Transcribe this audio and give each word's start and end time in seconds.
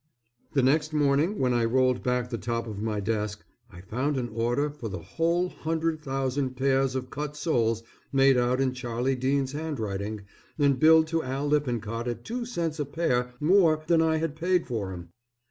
The 0.53 0.63
next 0.63 0.93
morning, 0.93 1.37
when 1.37 1.53
I 1.53 1.63
rolled 1.63 2.01
back 2.01 2.31
the 2.31 2.37
top 2.39 2.65
of 2.65 2.81
my 2.81 2.99
desk, 2.99 3.45
I 3.69 3.81
found 3.81 4.17
an 4.17 4.29
order 4.29 4.71
for 4.71 4.89
the 4.89 4.97
whole 5.03 5.47
hundred 5.49 6.01
thousand 6.01 6.57
pairs 6.57 6.95
of 6.95 7.11
cut 7.11 7.37
soles 7.37 7.83
made 8.11 8.35
out 8.35 8.59
in 8.59 8.73
Charlie 8.73 9.15
Dean's 9.15 9.51
handwriting 9.51 10.21
and 10.57 10.79
billed 10.79 11.05
to 11.09 11.21
Al 11.21 11.47
Lippincott 11.47 12.07
at 12.07 12.25
two 12.25 12.45
cents 12.47 12.79
a 12.79 12.85
pair 12.85 13.29
more 13.39 13.83
than 13.85 14.01
I 14.01 14.15
had 14.17 14.35
paid 14.35 14.65
for 14.65 14.91
'em. 14.91 15.09